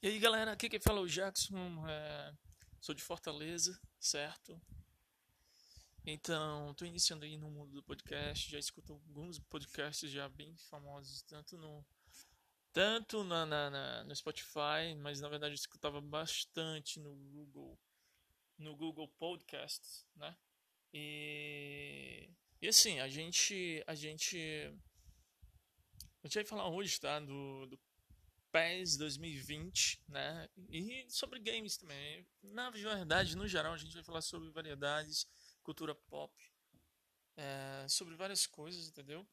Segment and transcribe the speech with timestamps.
[0.00, 2.32] E aí galera, aqui quem fala é o Jackson, é...
[2.80, 4.56] sou de Fortaleza, certo?
[6.06, 11.22] Então, tô iniciando aí no mundo do podcast, já escuto alguns podcasts já bem famosos,
[11.22, 11.84] tanto no
[12.72, 17.76] tanto na, na, na, no Spotify, mas na verdade eu escutava bastante no Google,
[18.56, 20.36] no Google Podcasts, né?
[20.94, 22.30] E,
[22.62, 24.38] e assim, a gente, a gente,
[26.22, 27.18] a gente vai falar hoje, tá?
[27.18, 27.87] Do, do
[28.58, 30.48] PES 2020, né?
[30.68, 32.26] E sobre games também.
[32.42, 35.28] Na verdade, no geral, a gente vai falar sobre variedades,
[35.62, 36.34] cultura pop,
[37.36, 39.26] é, sobre várias coisas, entendeu?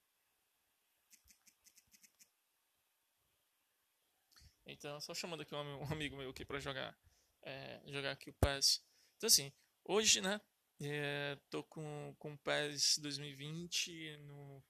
[4.67, 6.95] Então, só chamando aqui um amigo meu aqui para jogar,
[7.41, 8.83] é, jogar aqui o PES.
[9.17, 9.51] Então, assim,
[9.83, 10.39] hoje, né?
[10.81, 14.63] É, tô com, com o PES 2020 no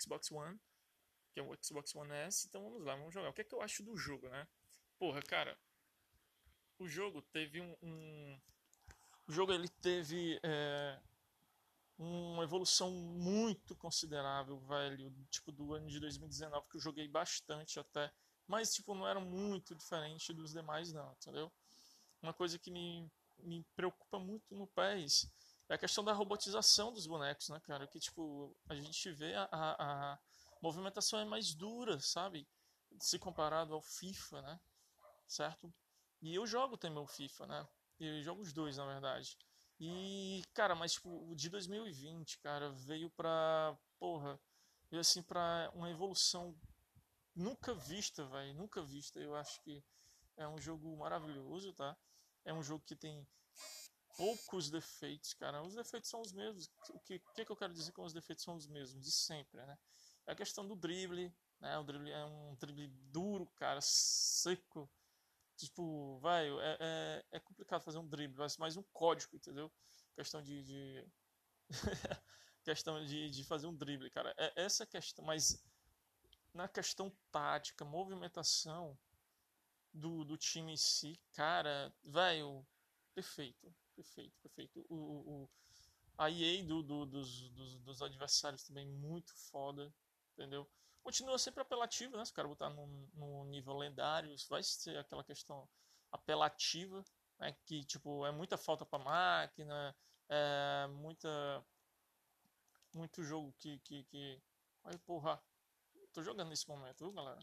[0.00, 0.58] Xbox One
[1.32, 2.46] que é o Xbox One S.
[2.46, 3.30] Então vamos lá, vamos jogar.
[3.30, 4.46] O que é que eu acho do jogo, né?
[4.98, 5.58] Porra, cara,
[6.78, 8.40] o jogo teve um, um
[9.26, 10.98] o jogo ele teve é,
[11.98, 18.12] uma evolução muito considerável, velho, tipo do ano de 2019 que eu joguei bastante até,
[18.46, 21.50] mas tipo não era muito diferente dos demais não, entendeu?
[22.20, 25.30] Uma coisa que me, me preocupa muito no PES
[25.68, 27.86] é a questão da robotização dos bonecos, né, cara?
[27.86, 30.18] Que tipo a gente vê a, a, a
[30.62, 32.48] movimentação é mais dura, sabe?
[33.00, 34.60] Se comparado ao FIFA, né?
[35.26, 35.74] Certo?
[36.20, 37.68] E eu jogo também o FIFA, né?
[37.98, 39.36] Eu jogo os dois, na verdade.
[39.80, 43.76] E, cara, mas tipo, o de 2020, cara, veio pra.
[43.98, 44.40] Porra,
[44.88, 46.56] veio assim pra uma evolução
[47.34, 48.54] nunca vista, velho.
[48.54, 49.18] Nunca vista.
[49.18, 49.82] Eu acho que
[50.36, 51.96] é um jogo maravilhoso, tá?
[52.44, 53.26] É um jogo que tem
[54.16, 55.62] poucos defeitos, cara.
[55.62, 56.70] Os defeitos são os mesmos.
[56.90, 59.04] O que, que, que eu quero dizer com os defeitos são os mesmos?
[59.04, 59.78] De sempre, né?
[60.26, 61.78] É a questão do drible, né?
[61.78, 64.90] O drible é um drible duro, cara, seco.
[65.56, 69.70] Tipo, vai, é, é, é complicado fazer um drible, vai ser mais um código, entendeu?
[70.14, 70.62] Questão de.
[70.62, 71.06] de...
[72.64, 74.34] questão de, de fazer um drible, cara.
[74.38, 75.64] É essa questão, mas
[76.54, 78.98] na questão tática, movimentação
[79.92, 82.66] do, do time em si, cara, velho,
[83.14, 84.86] perfeito, perfeito, perfeito.
[84.88, 85.50] O, o,
[86.16, 89.92] a EA do, do, dos, dos, dos adversários também muito foda
[90.32, 90.68] entendeu?
[91.02, 92.24] Continua sempre apelativo, né?
[92.24, 95.68] Se o cara botar no, no nível lendário, vai ser aquela questão
[96.10, 97.04] apelativa,
[97.38, 97.56] né?
[97.64, 99.96] Que, tipo, é muita falta pra máquina,
[100.28, 101.64] é muita...
[102.94, 103.78] Muito jogo que...
[103.80, 104.42] que, que...
[104.84, 105.42] Ai, porra,
[106.12, 107.40] tô jogando nesse momento, viu, galera?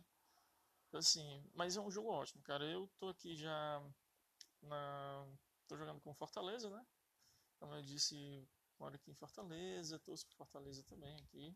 [0.93, 2.63] Assim, mas é um jogo ótimo, cara.
[2.65, 3.83] Eu tô aqui já
[4.61, 5.27] na...
[5.67, 6.85] Tô jogando com Fortaleza, né?
[7.59, 8.47] Como eu disse,
[8.79, 11.55] moro aqui em Fortaleza, torço por Fortaleza também aqui.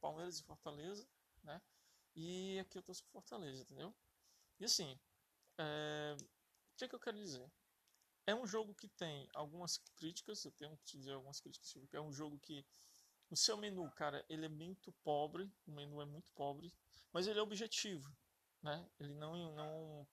[0.00, 1.06] Palmeiras e Fortaleza,
[1.42, 1.60] né?
[2.14, 3.94] E aqui eu torço por Fortaleza, entendeu?
[4.58, 4.98] E assim,
[5.58, 6.16] é...
[6.18, 7.50] o que, é que eu quero dizer?
[8.26, 11.96] É um jogo que tem algumas críticas, eu tenho que te dizer algumas críticas, porque
[11.96, 12.64] é um jogo que
[13.30, 16.72] o seu menu, cara, ele é muito pobre, o menu é muito pobre,
[17.12, 18.16] mas ele é objetivo,
[18.62, 18.88] né?
[18.98, 20.08] Ele não não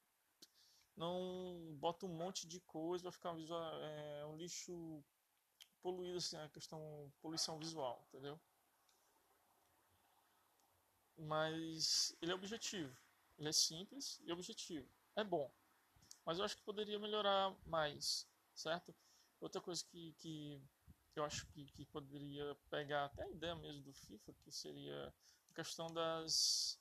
[0.96, 5.04] não bota um monte de coisa, vai ficar visual, é, um lixo
[5.82, 8.40] poluído assim, a questão poluição visual, entendeu?
[11.18, 12.96] Mas ele é objetivo.
[13.38, 14.88] Ele é simples e objetivo.
[15.16, 15.52] É bom,
[16.26, 18.96] mas eu acho que poderia melhorar mais, certo?
[19.40, 20.62] Outra coisa que, que
[21.16, 25.14] eu acho que, que poderia pegar até a ideia mesmo do FIFA, que seria
[25.52, 26.80] a questão das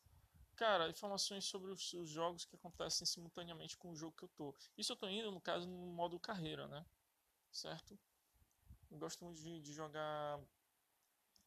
[0.56, 4.54] cara, informações sobre os, os, jogos que acontecem simultaneamente com o jogo que eu tô.
[4.76, 6.84] Isso eu tô indo, no caso, no modo carreira, né?
[7.50, 7.99] Certo?
[8.91, 10.41] Eu gosto muito de, de jogar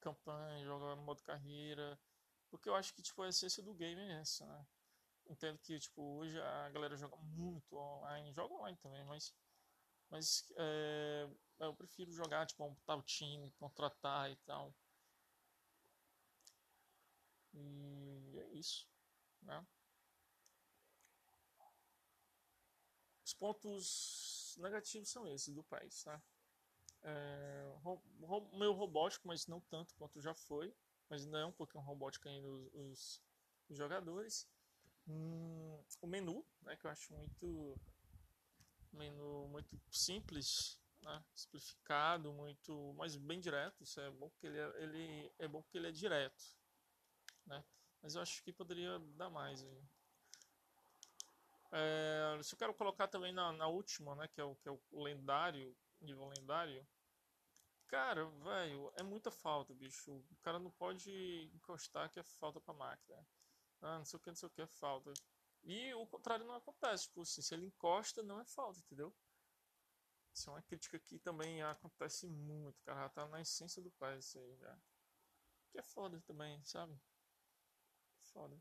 [0.02, 1.98] campanha, jogar modo carreira,
[2.50, 4.66] porque eu acho que tipo, a essência do game é essa, né?
[5.28, 9.34] Entendo que tipo, hoje a galera joga muito online, joga online também, mas,
[10.10, 11.28] mas é,
[11.60, 14.74] eu prefiro jogar, tipo, montar o time, contratar e tal.
[17.54, 18.88] E é isso,
[19.42, 19.66] né?
[23.26, 26.22] Os pontos negativos são esses do país, tá?
[27.04, 27.74] É,
[28.54, 30.74] meio robótico, mas não tanto quanto já foi
[31.10, 33.22] mas ainda é um robótico ainda os,
[33.70, 34.48] os, jogadores.
[35.08, 37.80] Hum, o menu, né, que eu acho muito
[38.92, 43.84] menu muito simples, né, simplificado, muito, mas bem direto.
[43.84, 46.44] Isso é bom porque ele é, ele é bom porque ele é direto,
[47.46, 47.64] né?
[48.02, 49.66] Mas eu acho que poderia dar mais.
[51.72, 54.72] É, se eu quero colocar também na, na última, né, que é o que é
[54.72, 56.88] o lendário, nível lendário,
[57.88, 60.12] Cara, velho, é muita falta, bicho.
[60.12, 63.26] O cara não pode encostar que é falta pra máquina.
[63.82, 65.14] Ah, não sei o que, não sei o que, é falta.
[65.64, 67.06] E o contrário não acontece.
[67.06, 69.16] Tipo assim, se ele encosta, não é falta, entendeu?
[70.34, 73.02] Isso é uma crítica que também acontece muito, cara.
[73.02, 74.78] Já tá na essência do pai isso aí já.
[75.72, 77.00] Que é foda também, sabe?
[78.34, 78.60] Foda.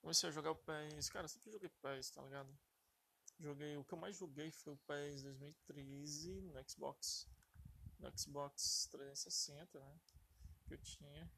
[0.00, 1.10] Comecei a jogar o PES.
[1.10, 2.56] Cara, sempre joguei PES, tá ligado?
[3.38, 3.76] Joguei.
[3.76, 7.28] O que eu mais joguei foi o PES 2013 no Xbox.
[7.98, 10.00] No Xbox 360, né?
[10.66, 11.30] Que eu tinha.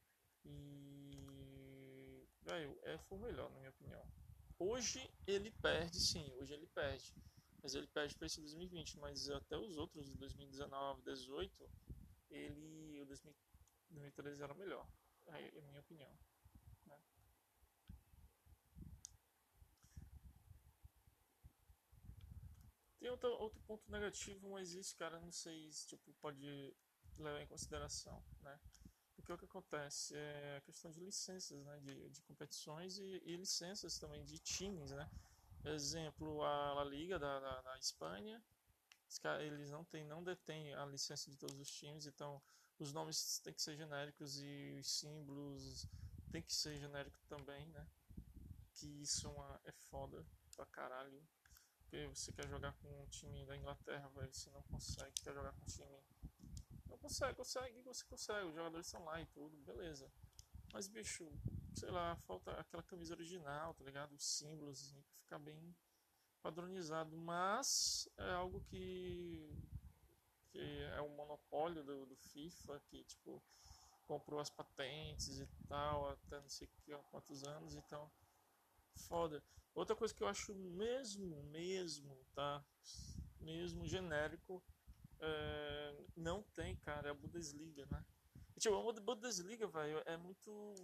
[0.44, 2.26] E.
[2.42, 4.04] Velho, é, foi o melhor, na minha opinião.
[4.58, 7.14] Hoje ele perde, sim, hoje ele perde.
[7.62, 8.98] Mas ele perde para esse 2020.
[8.98, 11.70] Mas até os outros, 2019, 2018,
[12.30, 13.00] ele.
[13.02, 14.88] O 2013 era melhor.
[15.26, 16.16] É a minha opinião.
[22.98, 26.74] Tem outro, outro ponto negativo, mas isso, cara, não sei se tipo, pode
[27.16, 28.58] levar em consideração, né?
[29.14, 31.78] Porque o que acontece é a questão de licenças, né?
[31.80, 35.08] De, de competições e, e licenças também de times, né?
[35.64, 38.42] Exemplo, a La Liga da, da, da Espanha,
[39.40, 42.40] eles não têm, não detêm a licença de todos os times, então
[42.78, 45.88] os nomes têm que ser genéricos e os símbolos
[46.30, 47.86] tem que ser genérico também, né?
[48.74, 50.24] Que isso é, uma, é foda
[50.54, 51.26] pra caralho.
[51.88, 55.52] Porque você quer jogar com um time da Inglaterra, velho, você não consegue, quer jogar
[55.52, 55.98] com um time.
[56.86, 60.12] Não consegue, consegue, você consegue, os jogadores estão lá e tudo, beleza.
[60.70, 61.26] Mas bicho,
[61.74, 64.12] sei lá, falta aquela camisa original, tá ligado?
[64.12, 65.74] Os símbolos, assim, pra ficar bem
[66.42, 67.16] padronizado.
[67.16, 69.50] Mas é algo que,
[70.50, 73.42] que é um monopólio do, do FIFA, que tipo,
[74.06, 76.68] comprou as patentes e tal, até não sei
[77.10, 78.10] quantos anos, então
[78.98, 79.42] foda.
[79.74, 82.64] Outra coisa que eu acho mesmo, mesmo, tá?
[83.40, 84.62] Mesmo genérico,
[85.20, 88.04] é, não tem, cara, é a Bundesliga, né?
[88.56, 90.74] E, tipo, a Bundesliga, velho, é muito.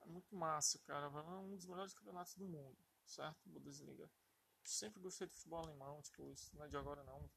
[0.00, 1.06] É muito massa, cara.
[1.06, 3.48] É um dos melhores campeonatos do mundo, certo?
[3.48, 4.08] Bundesliga.
[4.62, 7.28] Sempre gostei do futebol alemão, tipo, isso não é de agora não.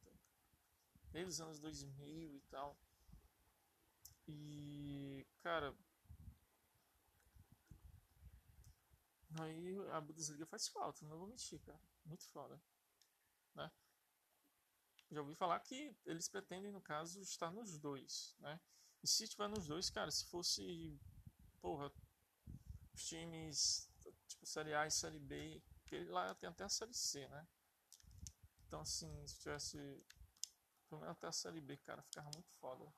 [1.12, 2.77] Desde os anos 2000 e tal.
[4.27, 5.75] E, cara,
[9.37, 11.79] Aí a Bundesliga faz falta, não vou mentir, cara.
[12.05, 12.61] Muito foda.
[13.53, 13.71] Né?
[15.11, 18.59] Já ouvi falar que eles pretendem, no caso, estar nos dois, né?
[19.01, 20.99] E se estiver nos dois, cara, se fosse,
[21.61, 21.91] porra,
[22.93, 23.89] os times,
[24.27, 27.47] tipo, Série A e Série B, que lá tem até a Série C, né?
[28.67, 29.77] Então, assim, se tivesse,
[30.87, 32.93] pelo menos até a Série B, cara, ficava muito foda.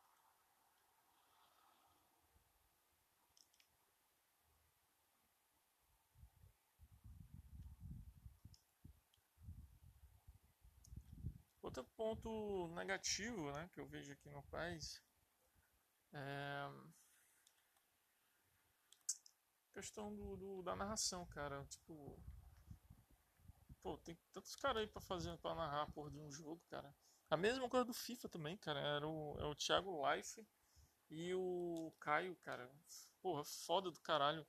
[11.71, 15.01] Outro ponto negativo né, que eu vejo aqui no país
[16.11, 16.67] é
[19.69, 21.63] a questão do, do, da narração, cara.
[21.67, 22.21] Tipo,
[23.81, 26.93] pô, tem tantos caras aí pra fazer, pra narrar a porra de um jogo, cara.
[27.29, 28.81] A mesma coisa do FIFA também, cara.
[28.81, 30.45] Era o, é o Thiago Life
[31.09, 32.69] e o Caio, cara.
[33.21, 34.45] Porra, foda do caralho.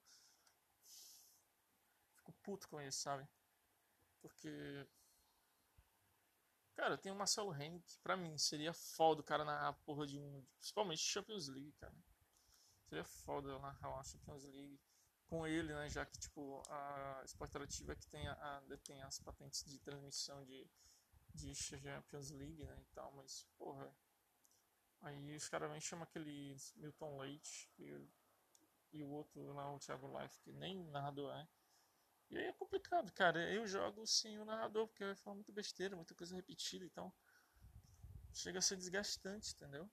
[2.17, 3.29] Fico puto com isso, sabe?
[4.21, 4.89] Porque
[6.75, 10.07] Cara, tem o Marcelo Reni, que pra mim seria foda o cara narrar a porra
[10.07, 10.45] de um.
[10.57, 11.95] Principalmente Champions League, cara.
[12.89, 14.81] Seria foda narrar uma Champions League
[15.27, 15.89] com ele, né?
[15.89, 20.45] Já que, tipo, a Sport Interativa é que tem, a, detém as patentes de transmissão
[20.45, 20.71] de,
[21.35, 22.79] de Champions League, né?
[22.81, 23.91] E tal, mas, porra.
[25.01, 28.09] Aí os caras vêm chamam aquele Milton Leite e,
[28.93, 31.49] e o outro lá, o Thiago Life, que nem narrador é.
[32.33, 33.53] E aí é complicado, cara.
[33.53, 37.13] Eu jogo sem o narrador, porque vai falar muita besteira, muita coisa repetida, então
[38.33, 39.89] chega a ser desgastante, entendeu?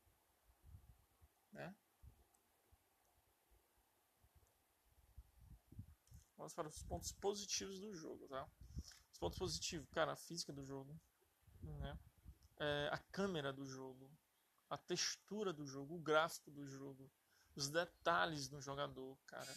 [1.52, 1.76] Né?
[6.38, 8.50] Vamos para os pontos positivos do jogo, tá?
[9.12, 10.98] Os pontos positivos, cara, a física do jogo,
[11.62, 12.00] né?
[12.62, 14.10] É, a câmera do jogo,
[14.70, 17.12] a textura do jogo, o gráfico do jogo,
[17.54, 19.54] os detalhes do jogador, cara.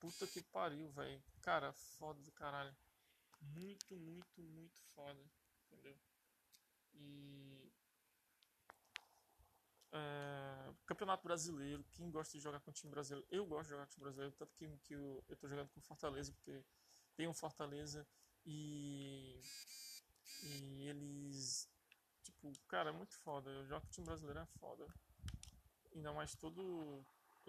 [0.00, 1.22] Puta que pariu, velho.
[1.42, 2.74] Cara, foda do caralho.
[3.40, 5.22] Muito, muito, muito foda.
[5.66, 5.96] Entendeu?
[6.94, 7.70] E.
[9.92, 13.92] É, Campeonato Brasileiro, quem gosta de jogar com time brasileiro, eu gosto de jogar com
[13.92, 16.64] time brasileiro, tanto que, que eu, eu tô jogando com Fortaleza, porque
[17.14, 18.06] tem um Fortaleza
[18.46, 19.38] e.
[20.42, 21.68] E eles.
[22.22, 23.50] Tipo, cara, é muito foda.
[23.50, 24.86] Eu jogo com time brasileiro, é foda.
[25.94, 27.04] Ainda mais todo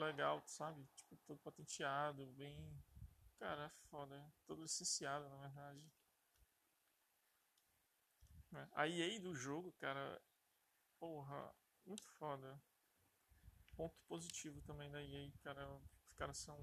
[0.05, 0.86] legal, sabe?
[0.96, 2.84] Tipo, todo patenteado, bem.
[3.39, 4.34] Cara, é foda.
[4.46, 5.91] Todo licenciado, na verdade.
[8.53, 8.67] É.
[8.74, 10.22] A EA do jogo, cara.
[11.00, 11.53] Porra,
[11.86, 12.62] muito foda.
[13.75, 15.67] ponto positivo também da EA, cara.
[16.05, 16.58] Os caras são.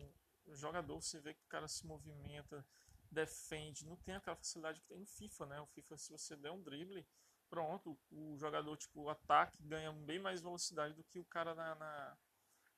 [0.46, 2.64] O jogador, você vê que o cara se movimenta,
[3.10, 5.60] defende, não tem aquela facilidade que tem no FIFA, né?
[5.60, 7.06] O FIFA, se você der um drible,
[7.50, 12.18] pronto, o jogador, tipo, ataque ganha bem mais velocidade do que o cara na, na,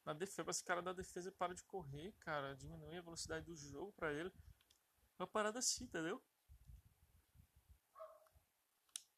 [0.04, 0.50] na defesa.
[0.50, 4.32] Esse cara da defesa para de correr, cara, diminui a velocidade do jogo para ele.
[5.18, 6.22] Uma parada assim, entendeu?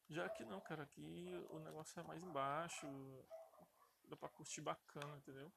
[0.09, 2.85] Já que não, cara, aqui o negócio é mais embaixo,
[4.03, 5.51] dá pra curtir bacana, entendeu?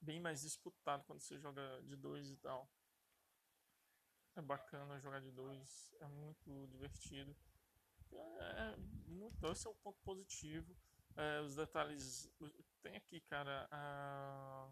[0.00, 2.68] Bem mais disputado quando você joga de dois e tal.
[4.34, 7.36] É bacana jogar de dois, é muito divertido.
[8.12, 10.76] É, muito, esse é um ponto positivo.
[11.16, 12.30] É, os detalhes.
[12.82, 14.70] Tem aqui, cara, a,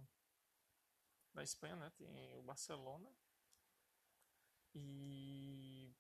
[1.33, 1.91] na Espanha, né?
[1.97, 3.11] Tem o Barcelona.
[4.75, 5.95] E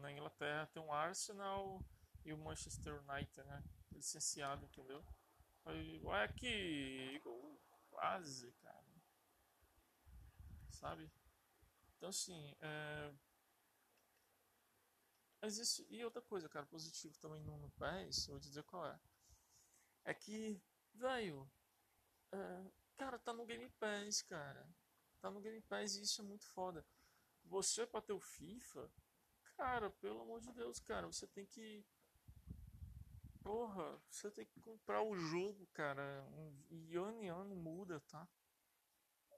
[0.00, 1.82] na Inglaterra tem o Arsenal
[2.24, 3.62] e o Manchester United, né?
[3.90, 5.04] Licenciado, entendeu?
[5.64, 7.20] Aí, olha aqui,
[7.90, 8.84] quase, cara.
[10.70, 11.10] Sabe?
[11.96, 13.12] Então, assim, é...
[15.42, 15.86] Existe...
[15.90, 19.00] E outra coisa, cara, positivo também no, no PES, vou dizer qual é.
[20.04, 20.60] É que,
[20.94, 21.50] velho,
[22.32, 22.70] é...
[22.96, 24.68] cara, tá no Game Pass, cara.
[25.20, 26.86] Tá no Game Pass e isso é muito foda.
[27.44, 28.90] Você, pra ter o FIFA,
[29.56, 31.84] cara, pelo amor de Deus, cara, você tem que
[33.42, 36.24] Porra, você tem que comprar o jogo, cara.
[36.70, 38.28] E ano em ano muda, tá?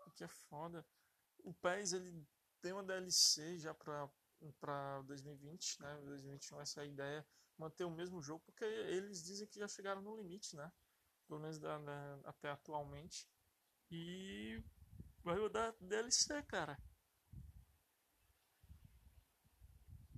[0.07, 0.87] O que é foda.
[1.39, 2.27] O PES, ele
[2.61, 4.09] tem uma DLC já pra,
[4.53, 6.01] pra 2020, né?
[6.05, 7.27] 2021 essa é a ideia.
[7.57, 10.73] Manter o mesmo jogo, porque eles dizem que já chegaram no limite, né?
[11.29, 13.29] Pelo menos da, da, até atualmente.
[13.91, 14.63] E
[15.23, 16.79] vai rodar DLC, cara.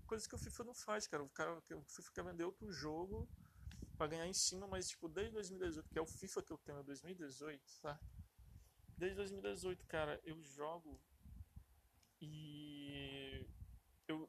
[0.07, 1.23] Coisa que o FIFA não faz, cara.
[1.23, 3.29] O, cara, o FIFA quer vender outro jogo
[3.97, 6.79] para ganhar em cima, mas tipo, desde 2018, que é o FIFA que eu tenho,
[6.79, 7.99] é 2018, tá?
[8.97, 11.01] Desde 2018, cara, eu jogo
[12.21, 12.66] e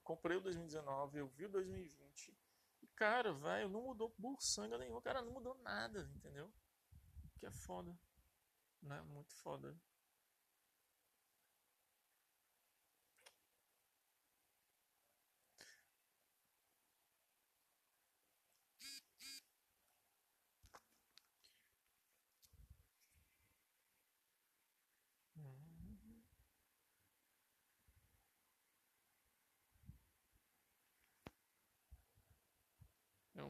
[0.08, 2.34] comprei o 2019, eu vi o 2020
[2.82, 6.50] e cara, velho, não mudou burçanga nenhuma, cara, não mudou nada, entendeu?
[7.38, 7.94] Que é foda,
[8.82, 9.02] né?
[9.02, 9.78] Muito foda.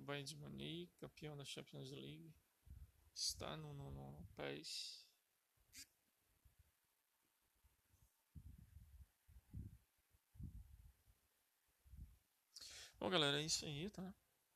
[0.07, 2.33] Bayern de Munique, campeão da Champions League,
[3.13, 4.27] está no, no, no.
[12.97, 14.15] Bom, galera, é isso aí, tá?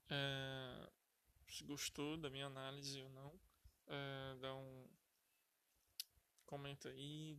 [0.09, 0.89] É,
[1.49, 3.37] se gostou da minha análise ou não,
[3.87, 4.87] é, dá um.
[6.45, 7.37] Comenta aí,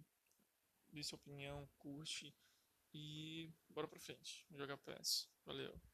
[0.90, 2.35] dê sua opinião, curte
[2.92, 4.45] e bora pra frente.
[4.50, 5.31] Jogar PES.
[5.47, 5.91] Valeu.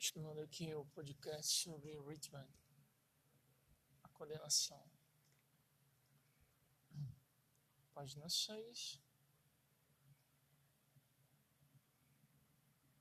[0.00, 2.50] Continuando aqui o podcast sobre Richmond,
[4.02, 4.82] a coordenação.
[7.92, 8.98] Página 6.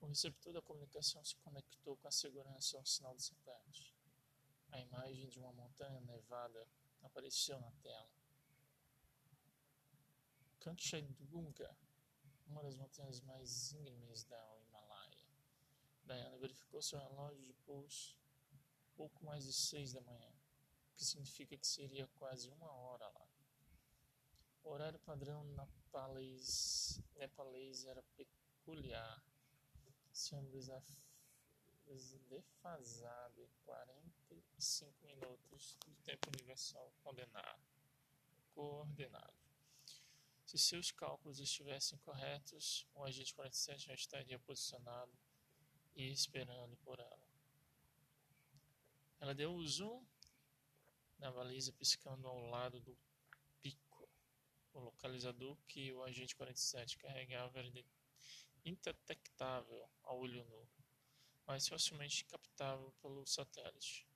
[0.01, 3.95] O receptor da comunicação se conectou com a segurança ao sinal de satélite.
[4.69, 6.67] A imagem de uma montanha nevada
[7.01, 8.11] apareceu na tela.
[10.59, 11.73] Kangchenjunga,
[12.45, 14.59] uma das montanhas mais íngremes da
[16.15, 18.17] Diana verificou seu relógio de pulso
[18.95, 23.27] pouco mais de seis da manhã, o que significa que seria quase uma hora lá.
[24.63, 29.23] O horário padrão nepalês, nepalês era peculiar,
[30.11, 30.49] sendo
[32.27, 36.91] defasado em 45 minutos do tempo universal
[38.53, 39.33] coordenado.
[40.45, 45.17] Se seus cálculos estivessem corretos, o agente 47 já estaria posicionado
[45.99, 47.29] e esperando por ela.
[49.19, 50.01] Ela deu o zoom
[51.17, 52.97] na baliza piscando ao lado do
[53.61, 54.09] pico.
[54.71, 57.69] O localizador que o agente 47 carregava era
[58.63, 60.69] indetectável ao olho nu,
[61.45, 64.07] mas facilmente captável pelo satélite.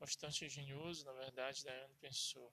[0.00, 2.50] Bastante engenhoso, na verdade, Diane pensou.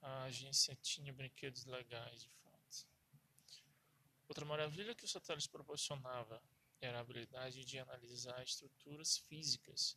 [0.00, 2.86] A agência tinha brinquedos legais, de fato.
[4.28, 6.40] Outra maravilha que o satélite proporcionava
[6.80, 9.96] era a habilidade de analisar estruturas físicas,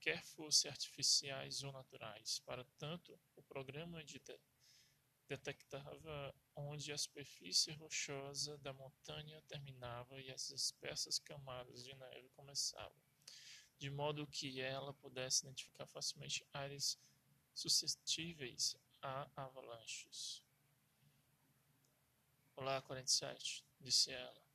[0.00, 2.40] quer fossem artificiais ou naturais.
[2.40, 4.18] Para tanto, o programa de
[5.28, 13.00] detectava onde a superfície rochosa da montanha terminava e as espessas camadas de neve começavam,
[13.78, 16.98] de modo que ela pudesse identificar facilmente áreas
[17.54, 20.42] suscetíveis a avalanches.
[22.56, 24.49] Olá, 47, disse ela,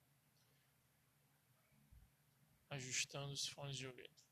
[2.69, 4.23] ajustando os fones de ouvido.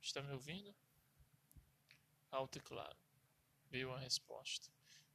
[0.00, 0.74] Está me ouvindo?
[2.30, 2.98] Alto e claro,
[3.68, 4.70] veio a resposta.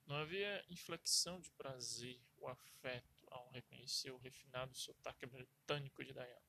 [0.05, 6.41] Não havia inflexão de prazer ou afeto ao reconhecer o refinado sotaque britânico de Diana,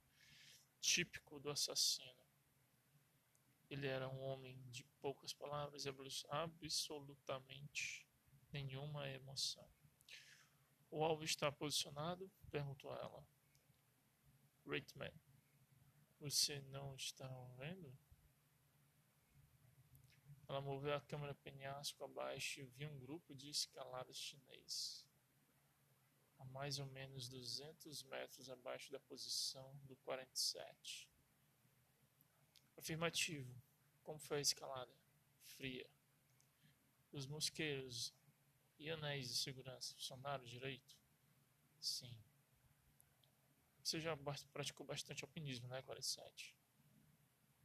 [0.81, 2.23] típico do assassino.
[3.71, 5.95] Ele era um homem de poucas palavras e
[6.29, 8.07] absolutamente
[8.53, 9.69] nenhuma emoção.
[10.91, 12.31] O alvo está posicionado?
[12.51, 13.27] perguntou ela.
[14.67, 15.13] Rateman,
[16.23, 17.27] você não está
[17.59, 17.93] vendo?
[20.49, 25.05] Ela moveu a câmera penhasco abaixo e viu um grupo de escalada chinês,
[26.39, 31.11] a mais ou menos 200 metros abaixo da posição do 47.
[32.77, 33.53] Afirmativo.
[34.05, 34.95] Como foi a escalada?
[35.57, 35.91] Fria.
[37.11, 38.15] Os mosqueiros
[38.79, 40.97] e anéis de segurança funcionaram direito?
[41.81, 42.17] Sim.
[43.83, 44.17] Você já
[44.53, 46.57] praticou bastante alpinismo, né, 47?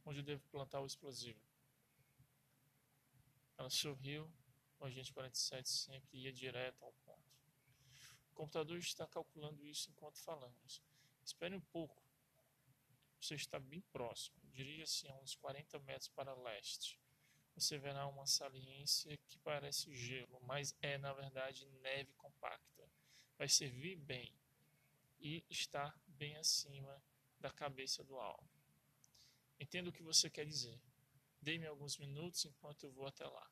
[0.04, 1.40] Onde eu devo plantar o explosivo?
[3.56, 4.30] Ela sorriu.
[4.80, 7.18] O agente 47 sempre ia direto ao ponto.
[8.30, 10.80] O computador está calculando isso enquanto falamos.
[11.24, 12.02] Espere um pouco.
[13.20, 14.36] Você está bem próximo.
[14.52, 17.00] Dirija-se a uns 40 metros para leste.
[17.54, 22.88] Você verá uma saliência que parece gelo, mas é na verdade neve compacta.
[23.36, 24.32] Vai servir bem
[25.18, 27.00] e está bem acima
[27.38, 28.50] da cabeça do alvo.
[29.60, 30.78] Entendo o que você quer dizer.
[31.40, 33.48] Dê-me alguns minutos enquanto eu vou até lá.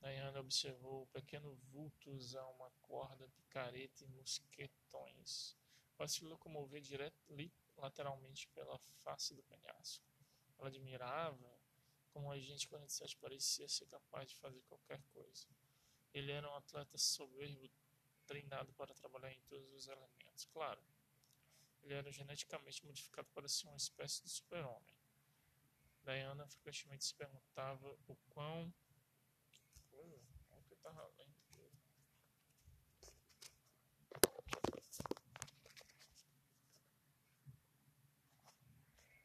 [0.00, 5.54] Diana observou o pequeno vulto usar uma corda, picareta e mosquetões
[5.96, 7.16] para se locomover direto,
[7.76, 10.04] lateralmente pela face do penhasco.
[10.58, 11.58] Ela admirava
[12.10, 15.46] como o agente 47 parecia ser capaz de fazer qualquer coisa.
[16.14, 17.68] Ele era um atleta soberbo,
[18.26, 20.46] treinado para trabalhar em todos os elementos.
[20.46, 20.80] Claro,
[21.82, 24.94] ele era geneticamente modificado para ser uma espécie de super-homem.
[26.04, 28.72] Diana frequentemente se perguntava o quão.
[29.88, 30.28] Que lendo?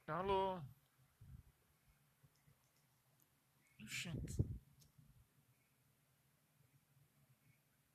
[0.07, 0.61] Alô?
[3.81, 4.32] Oxente.